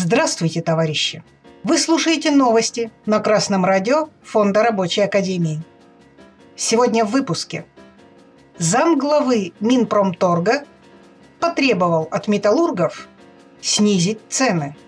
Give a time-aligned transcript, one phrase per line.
[0.00, 1.24] Здравствуйте, товарищи!
[1.64, 5.60] Вы слушаете новости на Красном радио Фонда Рабочей Академии.
[6.54, 7.64] Сегодня в выпуске.
[8.58, 10.62] Зам главы Минпромторга
[11.40, 13.08] потребовал от металлургов
[13.60, 14.76] снизить цены–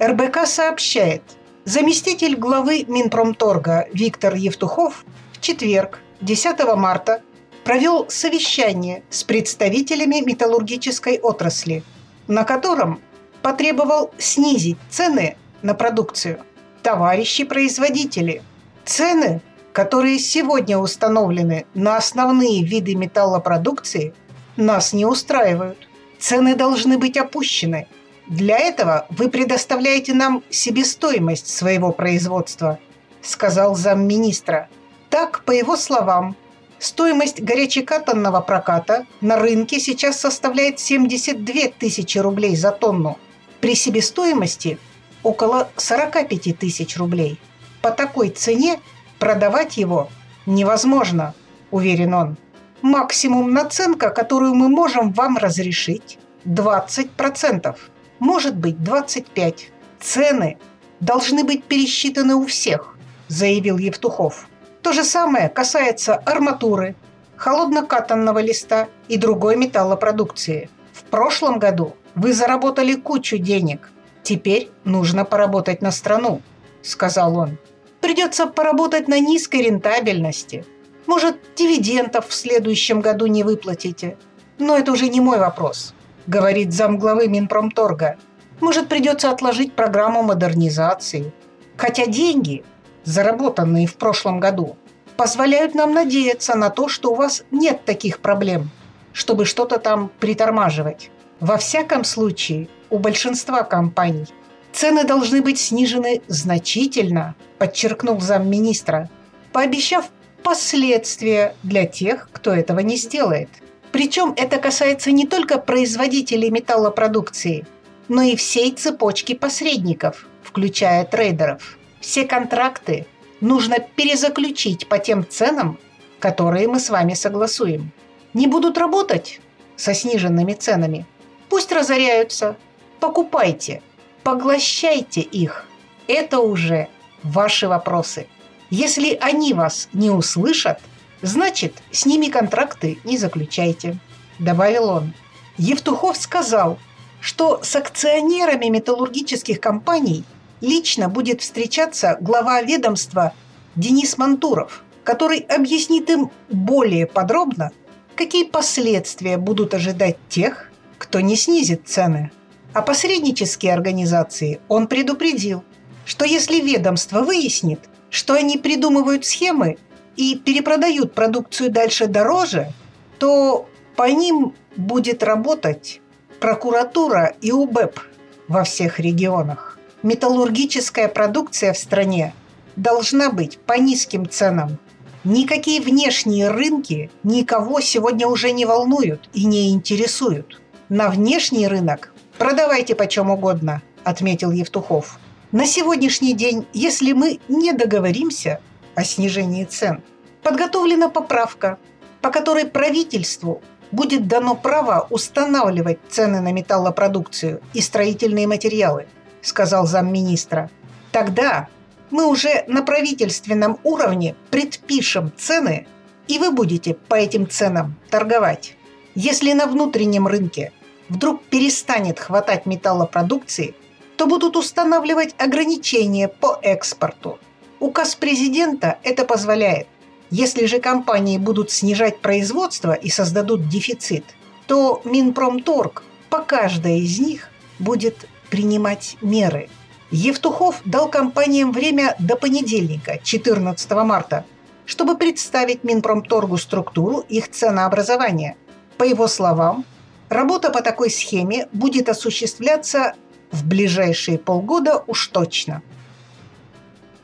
[0.00, 1.22] РБК сообщает,
[1.64, 7.22] заместитель главы Минпромторга Виктор Евтухов в четверг, 10 марта,
[7.64, 11.82] провел совещание с представителями металлургической отрасли,
[12.28, 13.00] на котором
[13.42, 16.44] потребовал снизить цены на продукцию.
[16.84, 18.42] Товарищи производители,
[18.84, 19.40] цены,
[19.72, 24.14] которые сегодня установлены на основные виды металлопродукции,
[24.56, 25.88] нас не устраивают.
[26.20, 27.88] Цены должны быть опущены–
[28.28, 32.78] для этого вы предоставляете нам себестоимость своего производства,
[33.22, 34.68] сказал замминистра.
[35.08, 36.36] Так, по его словам,
[36.78, 43.18] стоимость горячекатанного проката на рынке сейчас составляет 72 тысячи рублей за тонну.
[43.60, 44.78] При себестоимости
[45.22, 47.40] около 45 тысяч рублей.
[47.80, 48.78] По такой цене
[49.18, 50.10] продавать его
[50.44, 51.34] невозможно,
[51.70, 52.36] уверен он.
[52.82, 57.74] Максимум наценка, которую мы можем вам разрешить, 20%
[58.18, 59.70] может быть 25.
[60.00, 60.58] Цены
[61.00, 62.96] должны быть пересчитаны у всех,
[63.28, 64.48] заявил Евтухов.
[64.82, 66.94] То же самое касается арматуры,
[67.36, 70.70] холоднокатанного листа и другой металлопродукции.
[70.92, 73.90] В прошлом году вы заработали кучу денег.
[74.22, 76.42] Теперь нужно поработать на страну,
[76.82, 77.58] сказал он.
[78.00, 80.64] Придется поработать на низкой рентабельности.
[81.06, 84.16] Может, дивидендов в следующем году не выплатите.
[84.58, 85.94] Но это уже не мой вопрос
[86.28, 88.16] говорит замглавы Минпромторга.
[88.60, 91.32] Может, придется отложить программу модернизации.
[91.76, 92.64] Хотя деньги,
[93.04, 94.76] заработанные в прошлом году,
[95.16, 98.70] позволяют нам надеяться на то, что у вас нет таких проблем,
[99.12, 101.10] чтобы что-то там притормаживать.
[101.40, 104.26] Во всяком случае, у большинства компаний
[104.72, 109.08] цены должны быть снижены значительно, подчеркнул замминистра,
[109.52, 110.06] пообещав
[110.42, 113.48] последствия для тех, кто этого не сделает–
[113.92, 117.66] причем это касается не только производителей металлопродукции,
[118.08, 121.78] но и всей цепочки посредников, включая трейдеров.
[122.00, 123.06] Все контракты
[123.40, 125.78] нужно перезаключить по тем ценам,
[126.20, 127.92] которые мы с вами согласуем.
[128.34, 129.40] Не будут работать
[129.76, 131.06] со сниженными ценами.
[131.48, 132.56] Пусть разоряются.
[133.00, 133.80] Покупайте,
[134.22, 135.66] поглощайте их.
[136.08, 136.88] Это уже
[137.22, 138.26] ваши вопросы.
[138.70, 140.80] Если они вас не услышат–
[141.22, 143.98] Значит, с ними контракты не заключайте»,–
[144.38, 145.14] добавил он.
[145.56, 146.78] Евтухов сказал,
[147.20, 150.24] что с акционерами металлургических компаний
[150.60, 153.32] лично будет встречаться глава ведомства
[153.74, 157.72] Денис Мантуров, который объяснит им более подробно,
[158.14, 162.30] какие последствия будут ожидать тех, кто не снизит цены.
[162.72, 165.64] А посреднические организации он предупредил,
[166.04, 167.80] что если ведомство выяснит,
[168.10, 169.78] что они придумывают схемы
[170.18, 172.72] и перепродают продукцию дальше дороже,
[173.18, 176.00] то по ним будет работать
[176.40, 178.00] прокуратура и УБЭП
[178.48, 179.78] во всех регионах.
[180.02, 182.34] Металлургическая продукция в стране
[182.74, 184.78] должна быть по низким ценам.
[185.22, 190.60] Никакие внешние рынки никого сегодня уже не волнуют и не интересуют.
[190.88, 195.20] На внешний рынок продавайте почем угодно, отметил Евтухов.
[195.52, 198.60] На сегодняшний день, если мы не договоримся,
[198.98, 200.02] о снижении цен.
[200.42, 201.78] Подготовлена поправка,
[202.20, 203.62] по которой правительству
[203.92, 209.06] будет дано право устанавливать цены на металлопродукцию и строительные материалы,
[209.40, 210.68] сказал замминистра.
[211.12, 211.68] Тогда
[212.10, 215.86] мы уже на правительственном уровне предпишем цены,
[216.26, 218.76] и вы будете по этим ценам торговать.
[219.14, 220.72] Если на внутреннем рынке
[221.08, 223.76] вдруг перестанет хватать металлопродукции,
[224.16, 227.38] то будут устанавливать ограничения по экспорту–
[227.80, 229.86] Указ президента это позволяет.
[230.30, 234.24] Если же компании будут снижать производство и создадут дефицит,
[234.66, 237.48] то Минпромторг по каждой из них
[237.78, 239.70] будет принимать меры.
[240.10, 244.44] Евтухов дал компаниям время до понедельника, 14 марта,
[244.84, 248.56] чтобы представить Минпромторгу структуру их ценообразования.
[248.96, 249.84] По его словам,
[250.28, 253.14] работа по такой схеме будет осуществляться
[253.50, 255.82] В ближайшие полгода уж точно.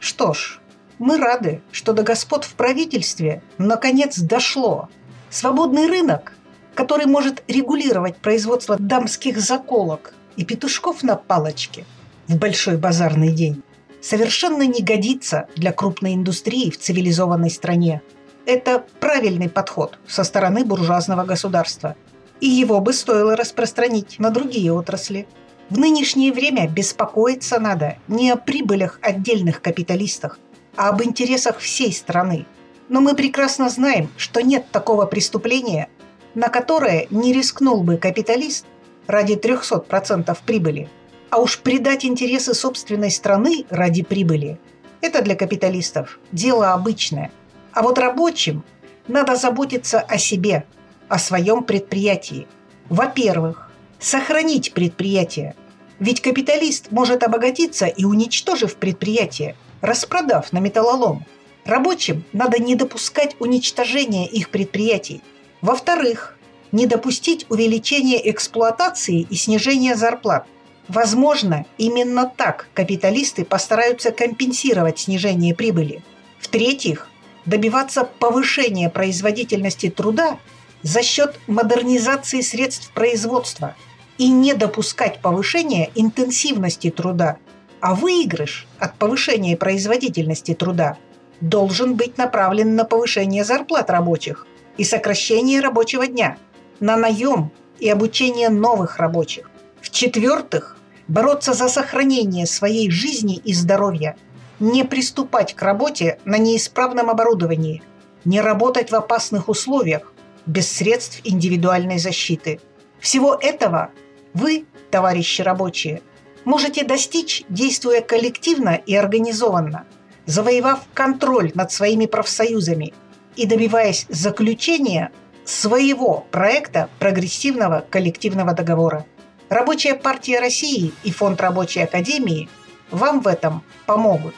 [0.04, 0.60] Что ж,
[0.98, 4.90] мы рады, что до господ в правительстве наконец дошло.
[5.30, 6.34] Свободный рынок,
[6.74, 11.86] который может регулировать производство дамских заколок и петушков на палочке
[12.28, 13.62] в большой базарный день,
[14.02, 18.02] совершенно не годится для крупной индустрии в цивилизованной стране.
[18.44, 21.96] Это правильный подход со стороны буржуазного государства.
[22.40, 25.26] И его бы стоило распространить на другие отрасли.
[25.70, 30.38] В нынешнее время беспокоиться надо не о прибылях отдельных капиталистов,
[30.76, 32.46] а об интересах всей страны.
[32.88, 35.88] Но мы прекрасно знаем, что нет такого преступления,
[36.34, 38.66] на которое не рискнул бы капиталист
[39.06, 40.88] ради 300% прибыли.
[41.30, 44.58] А уж предать интересы собственной страны ради прибыли–
[45.04, 47.30] это для капиталистов дело обычное.
[47.72, 48.64] А вот рабочим
[49.06, 50.64] надо заботиться о себе,
[51.08, 52.46] о своем предприятии.
[52.88, 53.63] Во-первых,
[54.04, 55.54] сохранить предприятие.
[55.98, 61.24] Ведь капиталист может обогатиться и уничтожив предприятие– распродав на металлолом.
[61.64, 65.22] Рабочим надо не допускать уничтожения их предприятий.
[65.60, 66.36] Во-вторых,
[66.72, 70.46] не допустить увеличения эксплуатации и снижения зарплат.
[70.88, 76.02] Возможно, именно так капиталисты постараются компенсировать снижение прибыли.
[76.38, 77.08] В-третьих,
[77.46, 80.38] добиваться повышения производительности труда
[80.82, 83.74] за счет модернизации средств производства
[84.18, 87.38] и не допускать повышения интенсивности труда
[87.84, 90.96] а выигрыш от повышения производительности труда
[91.42, 94.46] должен быть направлен на повышение зарплат рабочих
[94.78, 96.38] и сокращение рабочего дня,
[96.80, 99.50] на наем и обучение новых рабочих.
[99.82, 100.78] В-четвертых,
[101.08, 104.16] бороться за сохранение своей жизни и здоровья,
[104.60, 107.82] не приступать к работе на неисправном оборудовании,
[108.24, 110.14] не работать в опасных условиях,
[110.46, 112.60] без средств индивидуальной защиты.
[112.98, 113.90] Всего этого
[114.34, 116.02] вы, товарищи рабочие,
[116.44, 119.86] можете достичь, действуя коллективно и организованно,
[120.26, 122.92] завоевав контроль над своими профсоюзами
[123.36, 125.12] и добиваясь заключения
[125.44, 129.06] своего проекта прогрессивного коллективного договора.
[129.48, 132.48] Рабочая партия России и Фонд рабочей академии
[132.90, 134.34] вам в этом помогут.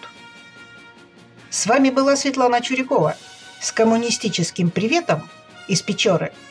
[1.49, 3.17] С вами была Светлана Чурякова
[3.61, 5.29] с коммунистическим приветом
[5.69, 6.33] из Печоры–